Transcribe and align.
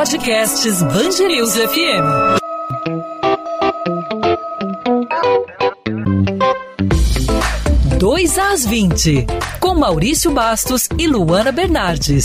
Podcasts 0.00 0.82
Bangerils 0.82 1.56
FM. 1.56 2.38
Dois 7.98 8.38
às 8.38 8.64
20, 8.64 9.26
com 9.60 9.74
Maurício 9.74 10.30
Bastos 10.30 10.88
e 10.98 11.06
Luana 11.06 11.52
Bernardes. 11.52 12.24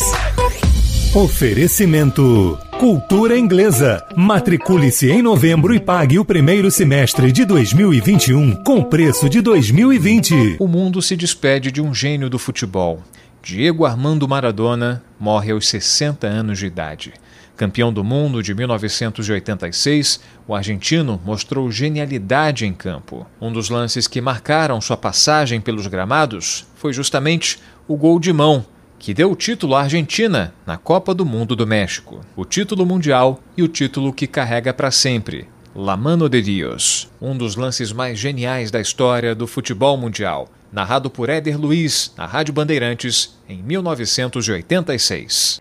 Oferecimento 1.14 2.58
Cultura 2.80 3.38
Inglesa. 3.38 4.02
Matricule-se 4.16 5.12
em 5.12 5.22
novembro 5.22 5.76
e 5.76 5.80
pague 5.82 6.18
o 6.18 6.24
primeiro 6.24 6.72
semestre 6.72 7.30
de 7.30 7.44
2021 7.44 8.64
com 8.64 8.82
preço 8.82 9.28
de 9.28 9.42
2020. 9.42 10.56
O 10.62 10.68
mundo 10.70 11.02
se 11.02 11.18
despede 11.18 11.74
de 11.74 11.82
um 11.82 11.94
gênio 11.94 12.30
do 12.30 12.40
futebol. 12.40 13.04
Diego 13.44 13.86
Armando 13.86 14.26
Maradona 14.30 15.04
morre 15.20 15.52
aos 15.52 15.68
60 15.68 16.26
anos 16.26 16.58
de 16.58 16.68
idade. 16.68 17.14
Campeão 17.56 17.94
do 17.94 18.04
mundo 18.04 18.44
de 18.44 18.54
1986, 18.54 20.20
o 20.46 20.54
argentino 20.54 21.22
mostrou 21.24 21.72
genialidade 21.72 22.66
em 22.66 22.74
campo. 22.74 23.26
Um 23.40 23.52
dos 23.52 23.70
lances 23.70 24.08
que 24.08 24.20
marcaram 24.20 24.82
sua 24.82 24.98
passagem 24.98 25.62
pelos 25.62 25.88
gramados 25.88 26.68
foi 26.76 26.92
justamente 26.92 27.58
o 27.88 27.96
gol 27.96 28.20
de 28.20 28.34
mão 28.34 28.66
que 29.00 29.14
deu 29.14 29.32
o 29.32 29.36
título 29.36 29.76
à 29.76 29.84
Argentina 29.84 30.54
na 30.66 30.78
Copa 30.78 31.14
do 31.14 31.26
Mundo 31.26 31.56
do 31.56 31.68
México, 31.68 32.22
o 32.36 32.44
título 32.44 32.86
mundial 32.86 33.40
e 33.56 33.64
o 33.64 33.68
título 33.68 34.12
que 34.12 34.26
carrega 34.26 34.74
para 34.74 34.90
sempre, 34.90 35.48
La 35.76 35.96
Mano 35.96 36.28
de 36.28 36.42
Dios, 36.42 37.08
um 37.22 37.38
dos 37.38 37.56
lances 37.56 37.94
mais 37.94 38.18
geniais 38.18 38.72
da 38.72 38.82
história 38.82 39.36
do 39.36 39.46
futebol 39.46 39.96
mundial, 39.96 40.50
narrado 40.72 41.10
por 41.10 41.30
Éder 41.30 41.60
Luiz 41.60 42.12
na 42.18 42.26
Rádio 42.26 42.54
Bandeirantes 42.54 43.38
em 43.48 43.62
1986. 43.62 45.60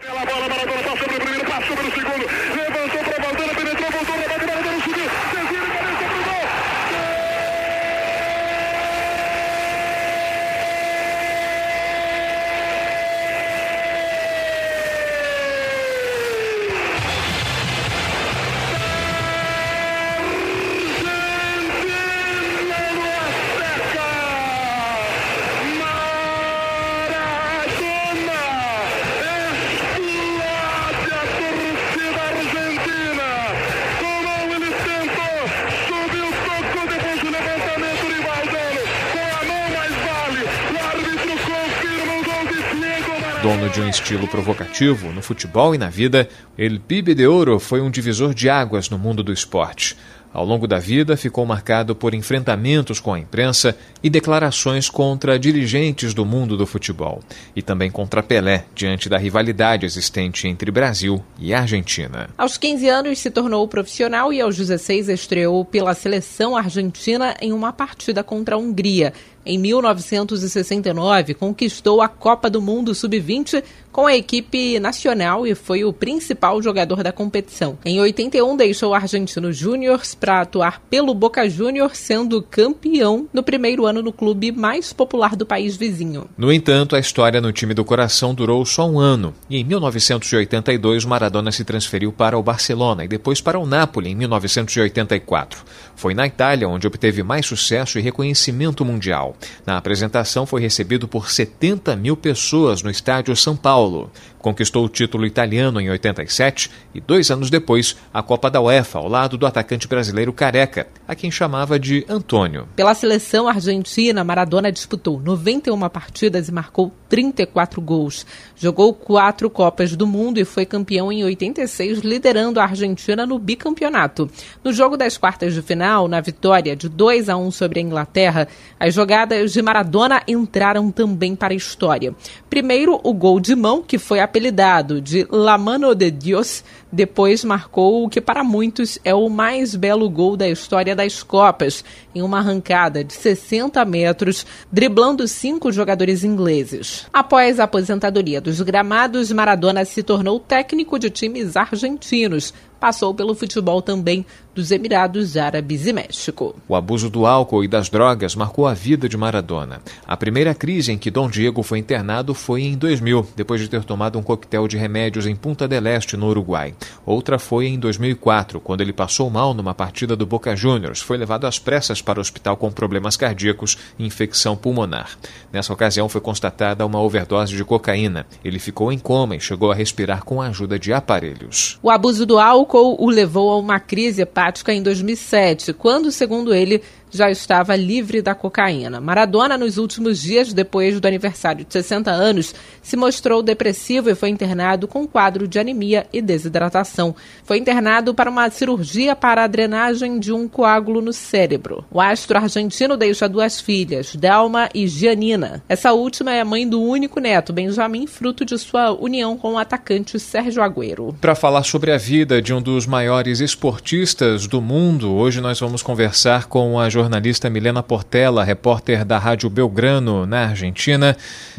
De 43.75 43.81
um 43.81 43.89
estilo 43.89 44.29
provocativo 44.29 45.11
no 45.11 45.21
futebol 45.21 45.75
e 45.75 45.79
na 45.79 45.91
vida, 45.91 46.29
El 46.57 46.79
Pibe 46.79 47.13
de 47.13 47.27
Ouro 47.27 47.59
foi 47.59 47.81
um 47.81 47.91
divisor 47.91 48.33
de 48.33 48.49
águas 48.49 48.89
no 48.89 48.97
mundo 48.97 49.21
do 49.21 49.33
esporte. 49.33 49.97
Ao 50.33 50.45
longo 50.45 50.67
da 50.67 50.79
vida, 50.81 51.17
ficou 51.17 51.45
marcado 51.47 51.95
por 51.95 52.13
enfrentamentos 52.13 52.99
com 52.99 53.15
a 53.15 53.19
imprensa 53.21 53.77
e 54.03 54.11
declarações 54.11 54.89
contra 54.89 55.39
dirigentes 55.39 56.13
do 56.13 56.25
mundo 56.25 56.57
do 56.57 56.67
futebol, 56.67 57.21
e 57.55 57.63
também 57.63 57.89
contra 57.89 58.23
Pelé, 58.23 58.65
diante 58.75 59.09
da 59.09 59.17
rivalidade 59.17 59.87
existente 59.87 60.49
entre 60.49 60.73
Brasil 60.73 61.25
e 61.39 61.55
Argentina. 61.55 62.31
Aos 62.37 62.57
15 62.57 62.89
anos 62.89 63.19
se 63.21 63.31
tornou 63.31 63.67
profissional 63.69 64.33
e 64.33 64.41
aos 64.41 64.57
16 64.57 65.09
estreou 65.09 65.65
pela 65.65 65.95
seleção 65.95 66.57
argentina 66.57 67.37
em 67.41 67.53
uma 67.53 67.73
partida 67.73 68.25
contra 68.25 68.57
a 68.57 68.59
Hungria 68.59 69.13
em 69.47 69.59
1969, 69.59 71.35
conquistou 71.35 72.01
a 72.01 72.09
Copa 72.09 72.49
do 72.49 72.63
Mundo 72.63 72.95
Sub-20 72.95 73.63
com 73.95 74.09
a 74.09 74.17
equipe 74.17 74.81
nacional 74.81 75.47
e 75.47 75.55
foi 75.55 75.85
o 75.85 75.93
principal 75.93 76.61
jogador 76.61 77.01
da 77.05 77.13
competição. 77.13 77.79
Em 77.85 78.01
81, 78.01 78.57
deixou 78.57 78.91
o 78.91 78.95
Argentino 78.95 79.53
Júniors 79.53 80.17
para 80.17 80.41
atuar 80.41 80.81
pelo 80.91 81.15
Boca 81.15 81.49
Juniors, 81.49 81.97
sendo 81.97 82.43
campeão 82.43 83.29
no 83.33 83.41
primeiro 83.41 83.87
ano 83.87 84.03
no 84.03 84.13
clube 84.13 84.51
mais 84.51 84.93
popular 84.93 85.37
do 85.37 85.47
país 85.47 85.77
vizinho. 85.77 86.29
No 86.37 86.53
entanto, 86.53 86.97
a 86.97 86.99
história 86.99 87.41
no 87.41 87.53
time 87.53 87.73
do 87.73 87.85
coração 87.85 88.35
durou 88.35 88.67
só 88.67 88.85
um 88.89 88.99
ano, 88.99 89.33
e 89.49 89.59
em 89.59 89.65
1982 89.65 91.05
Maradona 91.05 91.53
se 91.53 91.65
transferiu 91.65 92.11
para 92.11 92.37
o 92.37 92.43
Barcelona 92.43 93.05
e 93.05 93.09
depois 93.09 93.41
para 93.41 93.61
o 93.61 93.67
Napoli 93.67 94.11
em 94.11 94.17
1984. 94.17 95.63
Foi 95.95 96.15
na 96.15 96.27
Itália 96.27 96.69
onde 96.69 96.87
obteve 96.87 97.23
mais 97.23 97.47
sucesso 97.47 97.97
e 97.97 98.03
reconhecimento 98.03 98.85
mundial. 98.85 99.34
Na 99.67 99.77
apresentação, 99.77 100.47
foi 100.47 100.61
recebido 100.61 101.09
por 101.09 101.31
70 101.31 101.95
mil 101.97 102.17
pessoas 102.17 102.83
no 102.83 102.91
estádio 102.91 103.35
São 103.37 103.57
Paulo. 103.57 104.11
Conquistou 104.45 104.85
o 104.85 104.91
título 104.91 105.25
italiano 105.25 105.81
em 105.81 105.89
87 105.89 106.71
e, 106.95 107.01
dois 107.01 107.31
anos 107.31 107.49
depois, 107.49 107.97
a 108.13 108.23
Copa 108.23 108.51
da 108.51 108.61
UEFA, 108.61 108.99
ao 108.99 109.09
lado 109.09 109.39
do 109.39 109.47
atacante 109.47 109.89
brasileiro 109.89 110.35
Careca, 110.35 110.87
a 111.09 111.15
quem 111.15 111.31
chamava 111.31 111.79
de 111.79 112.05
Antônio. 112.11 112.69
Pela 112.77 112.93
seleção 112.93 113.49
argentina, 113.49 114.23
Maradona 114.23 114.71
disputou 114.71 115.19
91 115.19 115.89
partidas 115.89 116.47
e 116.47 116.53
marcou 116.53 116.93
34 117.09 117.81
gols. 117.81 118.27
Jogou 118.55 118.93
quatro 118.93 119.49
Copas 119.49 119.97
do 119.97 120.07
Mundo 120.07 120.39
e 120.39 120.45
foi 120.45 120.67
campeão 120.67 121.11
em 121.11 121.25
86, 121.25 122.01
liderando 122.01 122.61
a 122.61 122.65
Argentina 122.65 123.25
no 123.25 123.39
bicampeonato. 123.39 124.29
No 124.63 124.75
jogo 124.75 124.99
das 124.99 125.17
quartas 125.17 125.55
de 125.55 125.63
final, 125.63 126.07
na 126.07 126.21
vitória 126.21 126.77
de 126.77 126.87
2 126.87 127.31
a 127.31 127.37
1 127.39 127.51
sobre 127.51 127.81
a 127.81 127.83
Inglaterra, 127.83 128.47
as 128.79 128.93
jogadas 128.93 129.55
de 129.55 129.63
Maradona 129.63 130.23
entraram 130.29 130.91
também 130.91 131.35
para 131.35 131.55
a 131.55 131.57
história. 131.57 132.15
Primeiro, 132.51 133.01
o 133.03 133.15
gol 133.15 133.41
de 133.41 133.55
mão, 133.55 133.83
que 133.83 133.97
foi 133.97 134.21
apelidado 134.35 135.01
de 135.01 135.29
La 135.31 135.57
Mano 135.57 135.95
de 135.95 136.11
Dios, 136.11 136.65
depois 136.95 137.45
marcou 137.45 138.05
o 138.05 138.09
que 138.09 138.21
para 138.21 138.45
muitos 138.45 138.99
é 139.05 139.15
o 139.15 139.29
mais 139.29 139.75
belo 139.75 140.09
gol 140.09 140.37
da 140.37 140.49
história 140.49 140.95
das 140.95 141.23
Copas, 141.23 141.85
em 142.15 142.23
uma 142.23 142.39
arrancada 142.39 143.03
de 143.03 143.13
60 143.13 143.85
metros, 143.85 144.47
driblando 144.71 145.27
cinco 145.27 145.73
jogadores 145.73 146.25
ingleses. 146.25 147.07
Após 147.13 147.59
a 147.59 147.65
aposentadoria 147.65 148.41
dos 148.41 148.61
gramados, 148.61 149.33
Maradona 149.33 149.85
se 149.85 150.03
tornou 150.03 150.39
técnico 150.39 150.99
de 150.99 151.11
times 151.11 151.57
argentinos, 151.57 152.55
passou 152.85 153.15
pelo 153.15 153.35
futebol 153.35 153.81
também 153.81 154.27
dos 154.55 154.71
Emirados 154.71 155.39
Árabes 155.39 155.87
e 155.87 155.93
México. 155.93 156.55
O 156.69 156.77
abuso 156.77 157.09
do 157.09 157.25
álcool 157.25 157.65
e 157.65 157.69
das 157.69 157.89
drogas 157.89 158.37
marcou 158.37 158.67
a 158.67 158.75
vida 158.75 159.09
de 159.09 159.17
Maradona. 159.17 159.81
A 160.07 160.17
primeira 160.19 160.55
crise 160.55 160.93
em 160.93 160.99
que 160.99 161.11
Dom 161.11 161.31
Diego 161.31 161.63
foi 161.63 161.79
internado 161.79 162.35
foi 162.35 162.63
em 162.63 162.77
2000, 162.77 163.27
depois 163.35 163.61
de 163.61 163.69
ter 163.69 163.85
tomado 163.85 164.19
um 164.19 164.23
coquetel 164.23 164.69
de 164.69 164.77
remédios 164.77 165.27
em 165.27 165.35
Punta 165.35 165.67
del 165.67 165.87
Este, 165.87 166.15
no 166.15 166.29
Uruguai. 166.29 166.75
Outra 167.07 167.39
foi 167.39 167.67
em 167.67 167.79
2004, 167.79 168.61
quando 168.61 168.81
ele 168.81 168.93
passou 168.93 169.29
mal 169.31 169.55
numa 169.55 169.75
partida 169.75 170.17
do 170.17 170.27
Boca 170.27 170.55
Juniors, 170.57 171.01
foi 171.01 171.17
levado 171.17 171.47
às 171.47 171.59
pressas 171.59 172.01
para 172.01 172.19
o 172.19 172.21
hospital 172.21 172.57
com 172.57 172.71
problemas 172.71 173.17
cardíacos 173.17 173.77
e 173.99 174.07
infecção 174.07 174.57
pulmonar. 174.57 175.11
Nessa 175.53 175.73
ocasião 175.73 176.09
foi 176.09 176.21
constatada 176.21 176.87
uma 176.87 177.01
overdose 177.01 177.57
de 177.57 177.65
cocaína. 177.65 178.27
Ele 178.45 178.59
ficou 178.59 178.93
em 178.93 178.99
coma 178.99 179.37
e 179.37 179.41
chegou 179.41 179.71
a 179.71 179.75
respirar 179.75 180.25
com 180.25 180.41
a 180.41 180.49
ajuda 180.49 180.79
de 180.79 180.93
aparelhos. 180.93 181.79
O 181.83 181.91
abuso 181.91 182.27
do 182.27 182.39
álcool 182.39 182.97
o 182.99 183.11
levou 183.11 183.51
a 183.51 183.59
uma 183.59 183.81
crise 183.81 184.23
hepática 184.23 184.73
em 184.73 184.83
2007, 184.83 185.73
quando, 185.73 186.11
segundo 186.11 186.55
ele, 186.55 186.83
já 187.15 187.31
estava 187.31 187.77
livre 187.77 188.21
da 188.21 188.35
cocaína. 188.35 189.01
Maradona, 189.01 189.57
nos 189.57 189.79
últimos 189.79 190.21
dias, 190.21 190.53
depois 190.53 190.99
do 191.01 191.07
aniversário 191.07 191.65
de 191.65 191.73
60 191.73 192.11
anos, 192.11 192.55
se 192.83 192.97
mostrou 192.97 193.43
depressivo 193.43 194.11
e 194.11 194.15
foi 194.15 194.29
internado 194.31 194.89
com 194.89 195.07
quadro 195.07 195.47
de 195.47 195.59
anemia 195.59 196.07
e 196.13 196.21
desidratação. 196.21 197.15
Foi 197.45 197.59
internado 197.59 198.15
para 198.15 198.31
uma 198.31 198.51
cirurgia 198.51 199.15
para 199.15 199.45
a 199.45 199.47
drenagem 199.47 200.19
de 200.19 200.33
um 200.33 200.49
coágulo 200.49 201.01
no 201.01 201.13
cérebro. 201.13 201.85
O 201.91 202.01
astro 202.01 202.37
argentino 202.37 202.97
deixa 202.97 203.29
duas 203.29 203.61
filhas, 203.61 204.15
Delma 204.17 204.69
e 204.75 204.89
Gianina. 204.89 205.63
Essa 205.69 205.93
última 205.93 206.33
é 206.33 206.41
a 206.41 206.45
mãe 206.45 206.69
do 206.69 206.83
único 206.83 207.21
neto, 207.21 207.53
Benjamin, 207.53 208.07
fruto 208.07 208.45
de 208.45 208.59
sua 208.59 208.93
união 208.93 209.37
com 209.37 209.53
o 209.53 209.59
atacante 209.59 210.19
Sérgio 210.19 210.63
Agüero. 210.63 211.15
Para 211.21 211.35
falar 211.35 211.63
sobre 211.63 211.93
a 211.93 211.99
vida 211.99 212.43
de 212.43 212.53
um 212.53 212.61
dos 212.61 212.87
maiores 212.87 213.41
esportistas 213.41 214.47
do 214.47 214.61
mundo, 214.61 215.13
hoje 215.13 215.41
nós 215.41 215.61
vamos 215.61 215.83
conversar 215.83 216.47
com 216.47 216.79
a 216.79 216.89
jornalista 216.89 217.04
jornalista 217.05 217.51
Milena 217.51 217.83
Portela, 217.83 218.43
repórter 218.43 219.05
da 219.05 219.19
Rádio 219.19 219.51
Belgrano, 219.51 220.25
na 220.25 220.49
Argentina. 220.49 221.15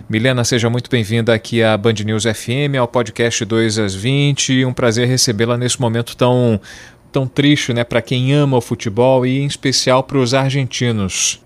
Milena, 0.10 0.44
seja 0.44 0.72
muito 0.72 0.90
bem-vinda 0.90 1.36
aqui 1.36 1.62
à 1.62 1.78
Band 1.78 1.94
News 2.04 2.24
FM, 2.24 2.76
ao 2.80 2.88
podcast 2.88 3.46
2 3.46 3.78
às 3.78 3.94
20. 3.94 4.66
Um 4.66 4.74
prazer 4.74 5.08
recebê-la 5.08 5.56
nesse 5.56 5.80
momento 5.80 6.18
tão, 6.18 6.60
tão 7.12 7.28
triste 7.28 7.74
né, 7.76 7.84
para 7.84 8.02
quem 8.02 8.34
ama 8.34 8.58
o 8.58 8.62
futebol 8.62 9.24
e, 9.24 9.38
em 9.40 9.46
especial, 9.46 10.02
para 10.02 10.18
os 10.18 10.34
argentinos. 10.34 11.40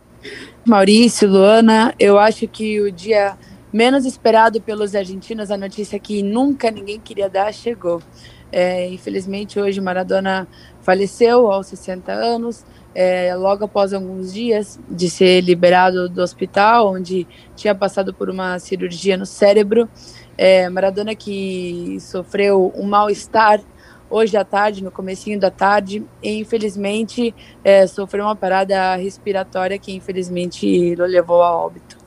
Maurício, 0.66 1.30
Luana, 1.30 1.94
eu 2.00 2.18
acho 2.18 2.48
que 2.48 2.80
o 2.80 2.90
dia 2.90 3.36
menos 3.72 4.06
esperado 4.06 4.62
pelos 4.62 4.96
argentinos, 4.96 5.52
a 5.52 5.58
notícia 5.58 6.00
que 6.00 6.24
nunca 6.24 6.72
ninguém 6.72 7.02
queria 7.02 7.30
dar, 7.30 7.54
chegou. 7.54 8.02
É, 8.50 8.88
infelizmente, 8.88 9.60
hoje 9.60 9.82
Maradona 9.82 10.48
faleceu 10.82 11.52
aos 11.52 11.68
60 11.68 12.14
anos, 12.14 12.66
é, 12.94 13.34
logo 13.36 13.66
após 13.66 13.94
alguns 13.94 14.34
dias 14.34 14.80
de 14.90 15.10
ser 15.10 15.42
liberado 15.42 16.10
do 16.10 16.22
hospital, 16.22 16.94
onde 16.94 17.28
tinha 17.56 17.76
passado 17.76 18.14
por 18.14 18.30
uma 18.30 18.60
cirurgia 18.60 19.18
no 19.18 19.26
cérebro. 19.26 19.90
É, 20.38 20.70
Maradona 20.70 21.16
que 21.16 21.98
sofreu 22.00 22.74
um 22.76 22.84
mal-estar 22.84 23.62
hoje 24.10 24.36
à 24.36 24.44
tarde, 24.44 24.84
no 24.84 24.90
comecinho 24.90 25.40
da 25.40 25.52
tarde, 25.52 26.04
e 26.24 26.40
infelizmente 26.40 27.34
é, 27.64 27.86
sofreu 27.86 28.26
uma 28.26 28.36
parada 28.36 28.96
respiratória 28.96 29.78
que 29.78 29.94
infelizmente 29.94 30.96
o 30.98 31.06
levou 31.06 31.44
a 31.44 31.56
óbito. 31.56 32.00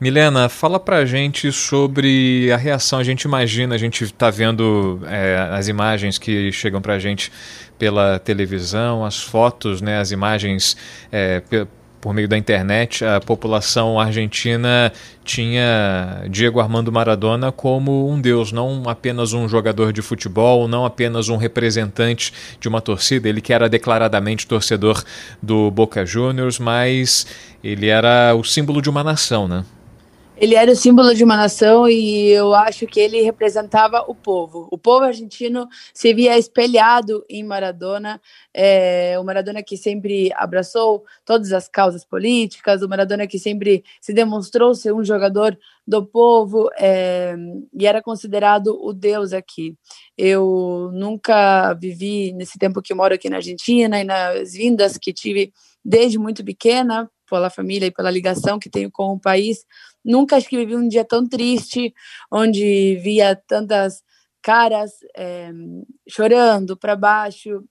Milena, 0.00 0.48
fala 0.48 0.78
pra 0.78 1.06
gente 1.06 1.50
sobre 1.52 2.50
a 2.52 2.56
reação. 2.56 2.98
A 2.98 3.04
gente 3.04 3.22
imagina, 3.22 3.74
a 3.74 3.78
gente 3.78 4.04
está 4.04 4.28
vendo 4.28 5.00
é, 5.06 5.48
as 5.52 5.68
imagens 5.68 6.18
que 6.18 6.50
chegam 6.52 6.82
pra 6.82 6.98
gente 6.98 7.32
pela 7.78 8.18
televisão, 8.18 9.04
as 9.04 9.22
fotos, 9.22 9.80
né, 9.80 9.98
as 9.98 10.10
imagens 10.10 10.76
é, 11.10 11.42
por 12.04 12.12
meio 12.12 12.28
da 12.28 12.36
internet, 12.36 13.02
a 13.02 13.18
população 13.18 13.98
argentina 13.98 14.92
tinha 15.24 16.22
Diego 16.28 16.60
Armando 16.60 16.92
Maradona 16.92 17.50
como 17.50 18.10
um 18.10 18.20
deus, 18.20 18.52
não 18.52 18.82
apenas 18.86 19.32
um 19.32 19.48
jogador 19.48 19.90
de 19.90 20.02
futebol, 20.02 20.68
não 20.68 20.84
apenas 20.84 21.30
um 21.30 21.38
representante 21.38 22.30
de 22.60 22.68
uma 22.68 22.82
torcida, 22.82 23.26
ele 23.26 23.40
que 23.40 23.54
era 23.54 23.70
declaradamente 23.70 24.46
torcedor 24.46 25.02
do 25.42 25.70
Boca 25.70 26.04
Juniors, 26.04 26.58
mas 26.58 27.26
ele 27.64 27.88
era 27.88 28.34
o 28.34 28.44
símbolo 28.44 28.82
de 28.82 28.90
uma 28.90 29.02
nação, 29.02 29.48
né? 29.48 29.64
Ele 30.36 30.56
era 30.56 30.72
o 30.72 30.74
símbolo 30.74 31.14
de 31.14 31.22
uma 31.22 31.36
nação 31.36 31.88
e 31.88 32.28
eu 32.30 32.52
acho 32.54 32.88
que 32.88 32.98
ele 32.98 33.22
representava 33.22 34.04
o 34.08 34.16
povo. 34.16 34.66
O 34.68 34.76
povo 34.76 35.04
argentino 35.04 35.68
se 35.94 36.12
via 36.12 36.36
espelhado 36.36 37.24
em 37.30 37.44
Maradona, 37.44 38.20
é, 38.52 39.16
o 39.18 39.22
Maradona 39.22 39.62
que 39.62 39.76
sempre 39.76 40.32
abraçou 40.34 41.04
todas 41.24 41.52
as 41.52 41.68
causas 41.68 42.04
políticas, 42.04 42.82
o 42.82 42.88
Maradona 42.88 43.28
que 43.28 43.38
sempre 43.38 43.84
se 44.00 44.12
demonstrou 44.12 44.74
ser 44.74 44.92
um 44.92 45.04
jogador 45.04 45.56
do 45.86 46.04
povo 46.04 46.68
é, 46.76 47.36
e 47.72 47.86
era 47.86 48.02
considerado 48.02 48.76
o 48.82 48.92
Deus 48.92 49.32
aqui. 49.32 49.76
Eu 50.18 50.90
nunca 50.92 51.74
vivi 51.74 52.32
nesse 52.32 52.58
tempo 52.58 52.82
que 52.82 52.92
moro 52.92 53.14
aqui 53.14 53.30
na 53.30 53.36
Argentina 53.36 54.00
e 54.00 54.04
nas 54.04 54.52
vindas 54.52 54.98
que 54.98 55.12
tive 55.12 55.52
desde 55.84 56.18
muito 56.18 56.44
pequena 56.44 57.08
pela 57.28 57.50
família 57.50 57.86
e 57.86 57.90
pela 57.90 58.10
ligação 58.10 58.58
que 58.58 58.70
tenho 58.70 58.90
com 58.90 59.12
o 59.12 59.20
país 59.20 59.64
Nunca 60.04 60.36
acho 60.36 60.48
que 60.48 60.58
vivi 60.58 60.76
um 60.76 60.86
dia 60.86 61.04
tão 61.04 61.26
triste, 61.26 61.94
onde 62.30 62.96
via 62.96 63.34
tantas 63.34 64.02
caras 64.42 64.92
é, 65.16 65.50
chorando 66.06 66.76
para 66.76 66.94
baixo, 66.94 67.64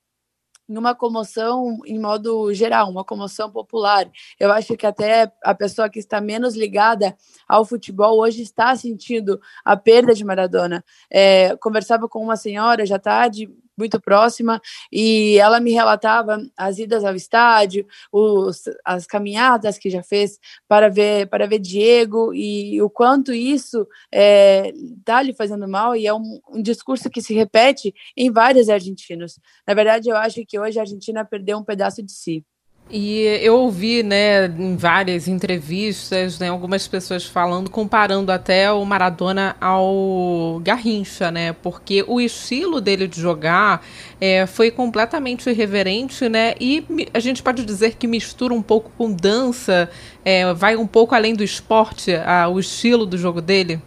uma 0.68 0.96
comoção 0.96 1.78
em 1.86 2.00
modo 2.00 2.52
geral, 2.52 2.90
uma 2.90 3.04
comoção 3.04 3.52
popular. 3.52 4.10
Eu 4.40 4.52
acho 4.52 4.76
que 4.76 4.88
até 4.88 5.32
a 5.44 5.54
pessoa 5.54 5.90
que 5.90 6.00
está 6.00 6.20
menos 6.20 6.56
ligada 6.56 7.16
ao 7.48 7.64
futebol 7.64 8.18
hoje 8.20 8.42
está 8.42 8.76
sentindo 8.76 9.40
a 9.64 9.78
perda 9.78 10.16
de 10.16 10.26
Maradona. 10.26 10.84
É, 11.12 11.56
conversava 11.58 12.10
com 12.10 12.20
uma 12.20 12.36
senhora 12.36 12.86
já 12.88 12.98
tarde, 12.98 13.48
muito 13.78 14.00
próxima 14.00 14.62
e 14.92 15.38
ela 15.38 15.60
me 15.60 15.72
relatava 15.72 16.42
as 16.58 16.78
idas 16.78 17.04
ao 17.04 17.16
estádio, 17.16 17.86
os, 18.12 18.64
as 18.86 19.06
caminhadas 19.06 19.78
que 19.78 19.90
já 19.90 20.04
fez 20.04 20.40
para 20.68 20.90
ver 20.90 21.28
para 21.28 21.48
ver 21.48 21.60
Diego 21.60 22.34
e 22.34 22.82
o 22.82 22.90
quanto 22.90 23.34
isso 23.34 23.82
está 23.82 23.90
é, 24.12 24.74
tá 25.04 25.22
lhe 25.22 25.34
fazendo 25.34 25.68
mal 25.68 25.96
e 25.96 26.08
é 26.08 26.14
um, 26.14 26.40
um, 26.50 26.62
discurso 26.62 27.10
que 27.10 27.22
se 27.22 27.34
repete 27.34 27.94
em 28.16 28.32
vários 28.32 28.70
argentinos. 28.70 29.40
Na 29.68 29.74
verdade, 29.74 30.10
eu 30.10 30.18
acho 30.18 30.46
que 30.46 30.60
hoje 30.60 30.80
a 30.80 30.84
Argentina 30.84 31.26
perdeu 31.26 31.58
um 31.58 31.64
pedaço 31.64 32.02
de 32.02 32.12
si. 32.12 32.46
E 32.90 33.22
eu 33.42 33.56
ouvi, 33.56 34.04
né, 34.04 34.46
em 34.46 34.76
várias 34.76 35.28
entrevistas, 35.28 36.38
né, 36.38 36.50
algumas 36.50 36.88
pessoas 36.88 37.26
falando, 37.26 37.70
comparando 37.70 38.32
até 38.32 38.72
o 38.72 38.86
Maradona 38.86 39.56
ao 39.60 40.60
Garrincha, 40.64 41.32
né, 41.32 41.54
porque 41.54 42.04
o 42.08 42.22
estilo 42.22 42.80
dele 42.80 43.08
de 43.08 43.20
jogar 43.20 43.84
é, 44.22 44.46
foi 44.46 44.70
completamente 44.70 45.50
irreverente, 45.50 46.30
né, 46.30 46.54
e 46.60 46.86
a 47.14 47.20
gente 47.20 47.42
pode 47.42 47.66
dizer 47.66 47.96
que 47.96 48.06
mistura 48.06 48.54
um 48.54 48.62
pouco 48.62 48.92
com 48.98 49.12
dança, 49.12 49.90
é, 50.24 50.54
vai 50.54 50.76
um 50.76 50.86
pouco 50.86 51.16
além 51.16 51.34
do 51.34 51.44
esporte, 51.44 52.14
a, 52.14 52.48
o 52.48 52.60
estilo 52.60 53.06
do 53.06 53.18
jogo 53.18 53.42
dele. 53.42 53.82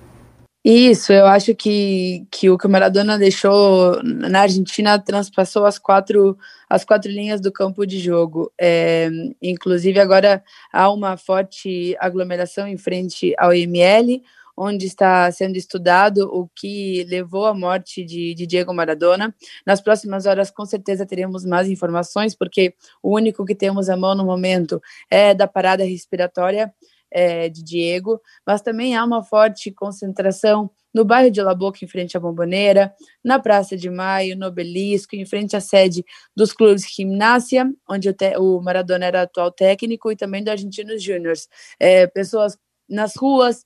Isso, 0.68 1.12
eu 1.12 1.26
acho 1.26 1.54
que, 1.54 2.26
que 2.28 2.50
o 2.50 2.58
que 2.58 2.66
o 2.66 2.68
Maradona 2.68 3.16
deixou 3.16 4.02
na 4.02 4.40
Argentina 4.40 4.98
transpassou 4.98 5.64
as 5.64 5.78
quatro, 5.78 6.36
as 6.68 6.84
quatro 6.84 7.08
linhas 7.08 7.40
do 7.40 7.52
campo 7.52 7.86
de 7.86 8.00
jogo. 8.00 8.52
É, 8.60 9.08
inclusive, 9.40 10.00
agora 10.00 10.42
há 10.72 10.90
uma 10.90 11.16
forte 11.16 11.96
aglomeração 12.00 12.66
em 12.66 12.76
frente 12.76 13.32
ao 13.38 13.54
IML, 13.54 14.20
onde 14.56 14.86
está 14.86 15.30
sendo 15.30 15.56
estudado 15.56 16.28
o 16.34 16.48
que 16.52 17.04
levou 17.04 17.46
à 17.46 17.54
morte 17.54 18.04
de, 18.04 18.34
de, 18.34 18.44
Diego 18.44 18.74
Maradona. 18.74 19.32
Nas 19.64 19.80
próximas 19.80 20.26
horas, 20.26 20.50
com 20.50 20.66
certeza, 20.66 21.06
teremos 21.06 21.44
mais 21.44 21.68
informações, 21.68 22.34
porque 22.34 22.74
o 23.00 23.14
único 23.14 23.44
que 23.44 23.54
temos 23.54 23.88
à 23.88 23.96
mão 23.96 24.16
no 24.16 24.24
momento 24.24 24.82
é 25.08 25.32
da 25.32 25.46
parada 25.46 25.84
respiratória 25.84 26.74
é, 27.10 27.48
de 27.48 27.62
Diego, 27.62 28.20
mas 28.46 28.60
também 28.60 28.96
há 28.96 29.04
uma 29.04 29.22
forte 29.22 29.70
concentração 29.70 30.70
no 30.92 31.04
bairro 31.04 31.30
de 31.30 31.42
La 31.42 31.54
Boca, 31.54 31.84
em 31.84 31.88
frente 31.88 32.16
à 32.16 32.20
Bomboneira, 32.20 32.94
na 33.22 33.38
Praça 33.38 33.76
de 33.76 33.90
Maio, 33.90 34.36
no 34.36 34.46
Obelisco, 34.46 35.14
em 35.14 35.26
frente 35.26 35.54
à 35.54 35.60
sede 35.60 36.04
dos 36.34 36.52
clubes 36.52 36.86
Gimnasia, 36.88 37.70
onde 37.88 38.08
o, 38.08 38.14
o 38.38 38.62
Maradona 38.62 39.04
era 39.04 39.22
atual 39.22 39.50
técnico, 39.50 40.10
e 40.10 40.16
também 40.16 40.42
do 40.42 40.50
Argentinos 40.50 41.02
Júniors. 41.02 41.48
É, 41.78 42.06
pessoas 42.06 42.56
nas 42.88 43.14
ruas, 43.14 43.64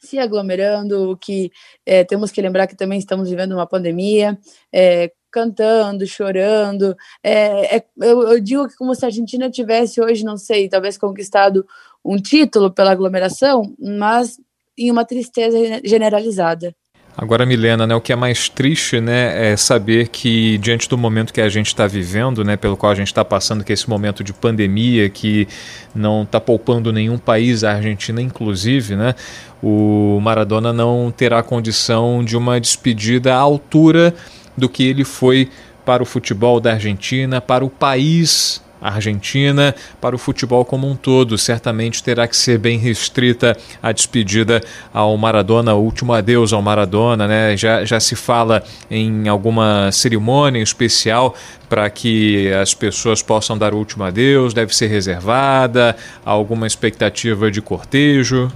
se 0.00 0.18
aglomerando, 0.18 1.16
que 1.18 1.52
é, 1.86 2.04
temos 2.04 2.32
que 2.32 2.40
lembrar 2.40 2.66
que 2.66 2.76
também 2.76 2.98
estamos 2.98 3.28
vivendo 3.28 3.52
uma 3.52 3.66
pandemia, 3.66 4.38
é, 4.72 5.12
cantando, 5.30 6.06
chorando. 6.06 6.96
É, 7.22 7.76
é, 7.76 7.84
eu, 8.00 8.22
eu, 8.22 8.40
digo 8.40 8.68
que 8.68 8.76
como 8.76 8.94
se 8.94 9.04
a 9.04 9.08
Argentina 9.08 9.50
tivesse 9.50 10.00
hoje, 10.00 10.24
não 10.24 10.36
sei, 10.36 10.68
talvez 10.68 10.98
conquistado 10.98 11.66
um 12.04 12.16
título 12.16 12.70
pela 12.70 12.92
aglomeração, 12.92 13.74
mas 13.78 14.38
em 14.76 14.90
uma 14.90 15.04
tristeza 15.04 15.58
generalizada. 15.84 16.74
Agora, 17.16 17.44
Milena, 17.44 17.86
né, 17.86 17.94
o 17.94 18.00
que 18.00 18.12
é 18.12 18.16
mais 18.16 18.48
triste 18.48 19.00
né, 19.00 19.52
é 19.52 19.56
saber 19.56 20.08
que, 20.08 20.56
diante 20.58 20.88
do 20.88 20.96
momento 20.96 21.34
que 21.34 21.40
a 21.40 21.48
gente 21.48 21.66
está 21.66 21.86
vivendo, 21.86 22.44
né, 22.44 22.56
pelo 22.56 22.76
qual 22.76 22.92
a 22.92 22.94
gente 22.94 23.08
está 23.08 23.22
passando, 23.24 23.62
que 23.62 23.72
é 23.72 23.74
esse 23.74 23.90
momento 23.90 24.24
de 24.24 24.32
pandemia, 24.32 25.08
que 25.10 25.46
não 25.94 26.22
está 26.22 26.40
poupando 26.40 26.92
nenhum 26.92 27.18
país, 27.18 27.62
a 27.62 27.72
Argentina 27.72 28.22
inclusive, 28.22 28.96
né, 28.96 29.14
o 29.62 30.18
Maradona 30.22 30.72
não 30.72 31.12
terá 31.14 31.42
condição 31.42 32.24
de 32.24 32.36
uma 32.36 32.58
despedida 32.58 33.34
à 33.34 33.38
altura 33.38 34.14
do 34.56 34.68
que 34.68 34.84
ele 34.84 35.04
foi 35.04 35.50
para 35.84 36.02
o 36.02 36.06
futebol 36.06 36.60
da 36.60 36.72
Argentina, 36.72 37.40
para 37.40 37.64
o 37.64 37.70
país 37.70 38.62
Argentina 38.80 39.74
para 40.00 40.14
o 40.16 40.18
futebol 40.18 40.64
como 40.64 40.88
um 40.88 40.96
todo. 40.96 41.36
Certamente 41.36 42.02
terá 42.02 42.26
que 42.26 42.36
ser 42.36 42.58
bem 42.58 42.78
restrita 42.78 43.56
a 43.82 43.92
despedida 43.92 44.62
ao 44.92 45.16
Maradona, 45.16 45.74
o 45.74 45.82
último 45.82 46.12
adeus 46.12 46.52
ao 46.52 46.62
Maradona, 46.62 47.28
né? 47.28 47.56
Já, 47.56 47.84
já 47.84 48.00
se 48.00 48.16
fala 48.16 48.62
em 48.90 49.28
alguma 49.28 49.90
cerimônia 49.92 50.62
especial 50.62 51.34
para 51.68 51.88
que 51.90 52.50
as 52.52 52.74
pessoas 52.74 53.22
possam 53.22 53.56
dar 53.56 53.74
o 53.74 53.76
último 53.76 54.02
adeus, 54.02 54.54
deve 54.54 54.74
ser 54.74 54.88
reservada, 54.88 55.96
alguma 56.24 56.66
expectativa 56.66 57.50
de 57.50 57.60
cortejo. 57.60 58.50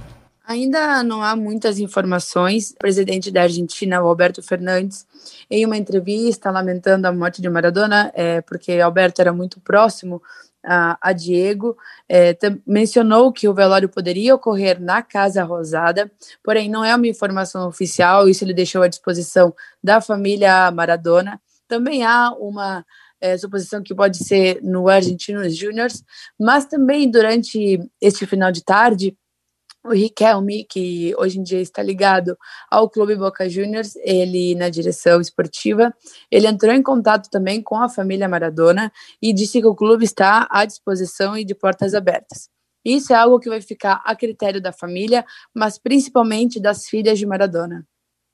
Ainda 0.47 1.03
não 1.03 1.23
há 1.23 1.35
muitas 1.35 1.79
informações. 1.79 2.71
O 2.71 2.75
presidente 2.77 3.31
da 3.31 3.43
Argentina, 3.43 3.97
Alberto 3.97 4.43
Fernandes, 4.43 5.05
em 5.49 5.65
uma 5.65 5.75
entrevista 5.75 6.51
lamentando 6.51 7.07
a 7.07 7.11
morte 7.11 7.41
de 7.41 7.49
Maradona, 7.49 8.11
é, 8.13 8.41
porque 8.41 8.73
Alberto 8.73 9.21
era 9.21 9.33
muito 9.33 9.59
próximo 9.59 10.21
a, 10.63 10.97
a 11.01 11.13
Diego, 11.13 11.77
é, 12.09 12.37
mencionou 12.65 13.31
que 13.31 13.47
o 13.47 13.53
velório 13.53 13.87
poderia 13.89 14.35
ocorrer 14.35 14.81
na 14.81 15.01
Casa 15.01 15.43
Rosada, 15.43 16.11
porém 16.43 16.69
não 16.69 16.83
é 16.83 16.95
uma 16.95 17.07
informação 17.07 17.67
oficial, 17.67 18.27
isso 18.27 18.43
ele 18.43 18.53
deixou 18.53 18.81
à 18.81 18.87
disposição 18.87 19.53
da 19.83 20.01
família 20.01 20.69
Maradona. 20.71 21.39
Também 21.67 22.03
há 22.03 22.31
uma 22.31 22.85
é, 23.21 23.37
suposição 23.37 23.81
que 23.81 23.95
pode 23.95 24.17
ser 24.17 24.59
no 24.61 24.87
Argentinos 24.87 25.55
Juniors, 25.55 26.03
mas 26.39 26.65
também 26.65 27.09
durante 27.09 27.79
este 28.01 28.25
final 28.25 28.51
de 28.51 28.63
tarde, 28.63 29.17
o 29.85 29.93
Riquelme, 29.93 30.65
que 30.65 31.13
hoje 31.17 31.39
em 31.39 31.43
dia 31.43 31.61
está 31.61 31.81
ligado 31.83 32.35
ao 32.69 32.89
Clube 32.89 33.15
Boca 33.15 33.47
Juniors, 33.47 33.95
ele 33.97 34.55
na 34.55 34.67
direção 34.67 35.21
esportiva, 35.21 35.93
ele 36.31 36.47
entrou 36.47 36.73
em 36.73 36.81
contato 36.81 37.29
também 37.29 37.61
com 37.61 37.75
a 37.75 37.87
família 37.87 38.27
Maradona 38.27 38.91
e 39.21 39.31
disse 39.31 39.61
que 39.61 39.67
o 39.67 39.75
clube 39.75 40.03
está 40.03 40.47
à 40.49 40.65
disposição 40.65 41.37
e 41.37 41.45
de 41.45 41.53
portas 41.53 41.93
abertas. 41.93 42.49
Isso 42.83 43.13
é 43.13 43.15
algo 43.15 43.39
que 43.39 43.49
vai 43.49 43.61
ficar 43.61 44.01
a 44.05 44.15
critério 44.15 44.61
da 44.61 44.71
família, 44.71 45.25
mas 45.53 45.77
principalmente 45.77 46.59
das 46.59 46.87
filhas 46.87 47.17
de 47.17 47.25
Maradona. 47.25 47.85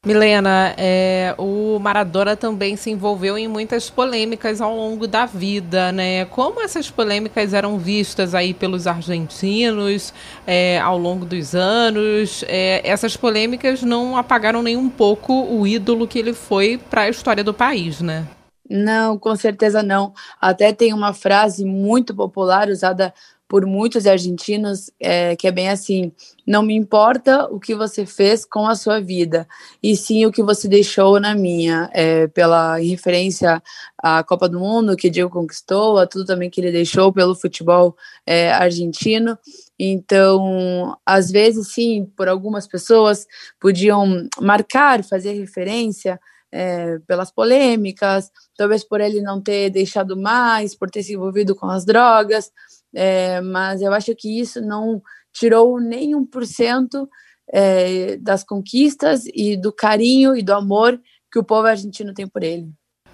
Milena, 0.03 0.73
é, 0.79 1.35
o 1.37 1.77
Maradona 1.77 2.35
também 2.35 2.75
se 2.75 2.89
envolveu 2.89 3.37
em 3.37 3.47
muitas 3.47 3.87
polêmicas 3.87 4.59
ao 4.59 4.75
longo 4.75 5.05
da 5.05 5.27
vida, 5.27 5.91
né? 5.91 6.25
Como 6.25 6.59
essas 6.59 6.89
polêmicas 6.89 7.53
eram 7.53 7.77
vistas 7.77 8.33
aí 8.33 8.51
pelos 8.51 8.87
argentinos 8.87 10.11
é, 10.47 10.79
ao 10.79 10.97
longo 10.97 11.23
dos 11.23 11.53
anos? 11.53 12.43
É, 12.47 12.81
essas 12.83 13.15
polêmicas 13.15 13.83
não 13.83 14.17
apagaram 14.17 14.63
nem 14.63 14.75
um 14.75 14.89
pouco 14.89 15.33
o 15.33 15.67
ídolo 15.67 16.07
que 16.07 16.17
ele 16.17 16.33
foi 16.33 16.79
para 16.89 17.01
a 17.01 17.09
história 17.09 17.43
do 17.43 17.53
país, 17.53 18.01
né? 18.01 18.27
Não, 18.67 19.19
com 19.19 19.35
certeza 19.35 19.83
não. 19.83 20.13
Até 20.41 20.73
tem 20.73 20.93
uma 20.93 21.13
frase 21.13 21.63
muito 21.63 22.15
popular 22.15 22.69
usada 22.69 23.13
por 23.51 23.65
muitos 23.65 24.07
argentinos, 24.07 24.89
é, 24.97 25.35
que 25.35 25.45
é 25.45 25.51
bem 25.51 25.67
assim: 25.67 26.13
não 26.47 26.63
me 26.63 26.73
importa 26.73 27.47
o 27.51 27.59
que 27.59 27.75
você 27.75 28.05
fez 28.05 28.45
com 28.45 28.65
a 28.65 28.75
sua 28.75 29.01
vida, 29.01 29.45
e 29.83 29.93
sim 29.93 30.25
o 30.25 30.31
que 30.31 30.41
você 30.41 30.69
deixou 30.69 31.19
na 31.19 31.35
minha, 31.35 31.89
é, 31.93 32.27
pela 32.27 32.77
referência 32.77 33.61
à 34.01 34.23
Copa 34.23 34.47
do 34.47 34.57
Mundo 34.57 34.95
que 34.95 35.09
Diego 35.09 35.29
conquistou, 35.29 35.97
a 35.97 36.07
tudo 36.07 36.23
também 36.23 36.49
que 36.49 36.61
ele 36.61 36.71
deixou 36.71 37.11
pelo 37.11 37.35
futebol 37.35 37.93
é, 38.25 38.53
argentino. 38.53 39.37
Então, 39.77 40.97
às 41.05 41.29
vezes, 41.29 41.73
sim, 41.73 42.09
por 42.15 42.29
algumas 42.29 42.65
pessoas 42.65 43.27
podiam 43.59 44.29
marcar, 44.39 45.03
fazer 45.03 45.33
referência. 45.33 46.17
É, 46.53 46.99
pelas 47.07 47.31
polêmicas, 47.31 48.29
talvez 48.57 48.83
por 48.83 48.99
ele 48.99 49.21
não 49.21 49.39
ter 49.39 49.69
deixado 49.69 50.17
mais, 50.17 50.75
por 50.75 50.89
ter 50.89 51.01
se 51.01 51.13
envolvido 51.13 51.55
com 51.55 51.65
as 51.67 51.85
drogas, 51.85 52.51
é, 52.93 53.41
mas 53.41 53.81
eu 53.81 53.93
acho 53.93 54.15
que 54.15 54.39
isso 54.39 54.61
não 54.61 55.01
tirou 55.33 55.79
nem 55.79 56.15
um 56.15 56.25
por 56.25 56.45
cento 56.45 57.07
é, 57.51 58.17
das 58.17 58.43
conquistas 58.43 59.23
e 59.33 59.57
do 59.57 59.73
carinho 59.73 60.35
e 60.35 60.43
do 60.43 60.53
amor 60.53 60.99
que 61.31 61.39
o 61.39 61.43
povo 61.43 61.67
argentino 61.67 62.13
tem 62.13 62.27
por 62.27 62.43
ele. 62.43 62.69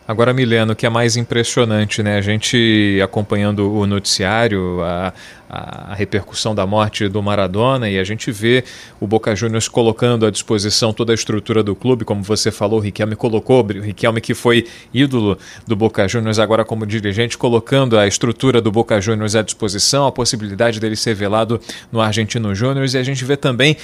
Agora, 0.07 0.33
Mileno, 0.33 0.71
o 0.71 0.75
que 0.75 0.85
é 0.85 0.89
mais 0.89 1.17
impressionante, 1.17 2.01
né? 2.01 2.17
A 2.17 2.21
gente 2.21 2.97
acompanhando 3.03 3.73
o 3.73 3.85
noticiário, 3.85 4.81
a, 4.81 5.13
a, 5.49 5.95
repercussão 5.95 6.55
da 6.55 6.65
morte 6.65 7.09
do 7.09 7.21
Maradona 7.21 7.89
e 7.89 7.99
a 7.99 8.05
gente 8.05 8.31
vê 8.31 8.63
o 9.01 9.05
Boca 9.05 9.35
Juniors 9.35 9.67
colocando 9.67 10.25
à 10.25 10.31
disposição 10.31 10.93
toda 10.93 11.11
a 11.11 11.15
estrutura 11.15 11.61
do 11.61 11.75
clube, 11.75 12.05
como 12.05 12.23
você 12.23 12.51
falou, 12.51 12.79
o 12.79 12.81
Riquelme 12.81 13.17
colocou, 13.17 13.61
o 13.61 13.81
Riquelme 13.81 14.21
que 14.21 14.33
foi 14.33 14.65
ídolo 14.93 15.37
do 15.67 15.75
Boca 15.75 16.07
Juniors 16.07 16.39
agora 16.39 16.63
como 16.63 16.85
dirigente, 16.85 17.37
colocando 17.37 17.99
a 17.99 18.07
estrutura 18.07 18.61
do 18.61 18.71
Boca 18.71 19.01
Juniors 19.01 19.35
à 19.35 19.41
disposição, 19.41 20.07
a 20.07 20.11
possibilidade 20.11 20.79
dele 20.79 20.95
ser 20.95 21.15
velado 21.15 21.59
no 21.91 21.99
Argentino 21.99 22.55
Juniors 22.55 22.93
e 22.93 22.97
a 22.97 23.03
gente 23.03 23.25
vê 23.25 23.35
também 23.35 23.75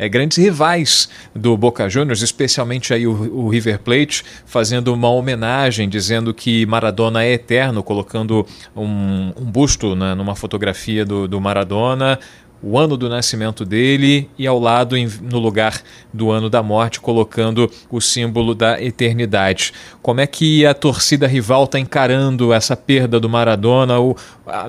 é, 0.00 0.08
grandes 0.08 0.38
rivais 0.38 1.10
do 1.36 1.54
Boca 1.58 1.86
Juniors, 1.86 2.22
especialmente 2.22 2.94
aí 2.94 3.06
o, 3.06 3.12
o, 3.12 3.50
River 3.50 3.78
Plate, 3.80 4.24
fazendo 4.46 4.94
uma 4.94 5.10
homenagem, 5.10 5.90
dizendo 5.90 6.32
que 6.32 6.64
Maradona 6.64 7.22
é 7.22 7.32
eterno, 7.34 7.82
colocando 7.82 8.46
um, 8.74 9.34
um 9.36 9.44
busto 9.44 9.94
né, 9.94 10.14
numa 10.14 10.34
fotografia 10.34 11.04
do, 11.04 11.28
do 11.28 11.38
Maradona, 11.38 12.18
o 12.62 12.78
ano 12.78 12.96
do 12.96 13.08
nascimento 13.08 13.64
dele 13.64 14.28
e 14.38 14.46
ao 14.46 14.58
lado, 14.58 14.96
no 15.22 15.38
lugar 15.38 15.80
do 16.12 16.30
ano 16.30 16.50
da 16.50 16.62
morte, 16.62 17.00
colocando 17.00 17.70
o 17.90 18.00
símbolo 18.00 18.54
da 18.54 18.82
eternidade. 18.82 19.72
Como 20.02 20.20
é 20.20 20.26
que 20.26 20.66
a 20.66 20.74
torcida 20.74 21.26
rival 21.26 21.64
está 21.64 21.78
encarando 21.78 22.52
essa 22.52 22.76
perda 22.76 23.18
do 23.18 23.28
Maradona? 23.28 23.98
O, 23.98 24.16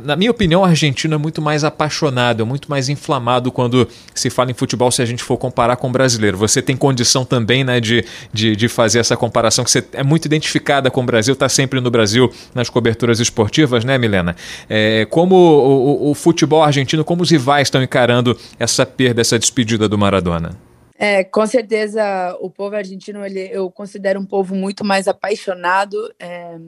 na 0.03 0.15
minha 0.15 0.31
opinião, 0.31 0.61
o 0.61 0.65
argentino 0.65 1.15
é 1.15 1.17
muito 1.17 1.41
mais 1.41 1.63
apaixonado, 1.63 2.41
é 2.41 2.45
muito 2.45 2.69
mais 2.69 2.87
inflamado 2.87 3.51
quando 3.51 3.87
se 4.13 4.29
fala 4.29 4.51
em 4.51 4.53
futebol, 4.53 4.91
se 4.91 5.01
a 5.01 5.05
gente 5.05 5.23
for 5.23 5.37
comparar 5.37 5.75
com 5.75 5.89
o 5.89 5.91
brasileiro. 5.91 6.37
Você 6.37 6.61
tem 6.61 6.77
condição 6.77 7.25
também 7.25 7.63
né, 7.63 7.79
de, 7.79 8.05
de, 8.31 8.55
de 8.55 8.67
fazer 8.67 8.99
essa 8.99 9.17
comparação, 9.17 9.63
que 9.63 9.71
você 9.71 9.83
é 9.93 10.03
muito 10.03 10.25
identificada 10.25 10.89
com 10.89 11.01
o 11.01 11.05
Brasil, 11.05 11.33
está 11.33 11.49
sempre 11.49 11.81
no 11.81 11.91
Brasil 11.91 12.31
nas 12.53 12.69
coberturas 12.69 13.19
esportivas, 13.19 13.83
né, 13.83 13.97
Milena? 13.97 14.35
É, 14.69 15.05
como 15.09 15.35
o, 15.35 16.07
o, 16.07 16.11
o 16.11 16.13
futebol 16.13 16.63
argentino, 16.63 17.03
como 17.03 17.23
os 17.23 17.29
rivais 17.29 17.67
estão 17.67 17.80
encarando 17.83 18.37
essa 18.59 18.85
perda, 18.85 19.21
essa 19.21 19.37
despedida 19.37 19.87
do 19.87 19.97
Maradona? 19.97 20.57
É, 21.03 21.23
com 21.23 21.43
certeza 21.47 22.37
o 22.39 22.47
povo 22.47 22.75
argentino 22.75 23.25
ele, 23.25 23.49
eu 23.51 23.71
considero 23.71 24.19
um 24.19 24.25
povo 24.25 24.53
muito 24.53 24.85
mais 24.85 25.07
apaixonado 25.07 25.97
é, 26.19 26.59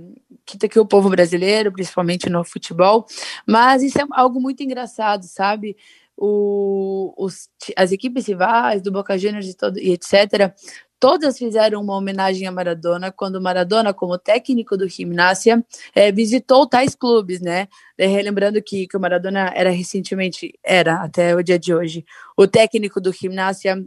que, 0.43 0.57
que 0.67 0.79
o 0.79 0.87
povo 0.87 1.07
brasileiro, 1.07 1.71
principalmente 1.71 2.27
no 2.31 2.43
futebol. 2.43 3.05
Mas 3.47 3.83
isso 3.83 4.01
é 4.01 4.05
algo 4.09 4.41
muito 4.41 4.63
engraçado, 4.63 5.23
sabe? 5.25 5.77
O, 6.17 7.13
os, 7.15 7.47
as 7.75 7.91
equipes 7.91 8.25
rivais 8.27 8.81
do 8.81 8.91
Boca 8.91 9.15
Juniors 9.19 9.47
e, 9.47 9.53
todo, 9.53 9.77
e 9.77 9.91
etc. 9.91 10.51
Todas 11.03 11.37
fizeram 11.37 11.81
uma 11.81 11.97
homenagem 11.97 12.47
a 12.47 12.51
Maradona 12.53 13.11
quando 13.11 13.41
Maradona, 13.41 13.93
como 13.93 14.17
técnico 14.17 14.77
do 14.77 14.87
Gimnasia, 14.87 15.61
é, 15.93 16.13
visitou 16.13 16.65
tais 16.65 16.95
clubes, 16.95 17.41
né? 17.41 17.67
Relembrando 17.99 18.63
que, 18.63 18.87
que 18.87 18.95
o 18.95 18.99
Maradona 19.01 19.51
era 19.53 19.69
recentemente, 19.69 20.57
era 20.63 21.03
até 21.03 21.35
o 21.35 21.43
dia 21.43 21.59
de 21.59 21.73
hoje, 21.73 22.05
o 22.37 22.47
técnico 22.47 23.01
do 23.01 23.11
Gimnasia 23.11 23.85